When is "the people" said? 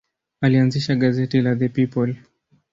1.55-2.15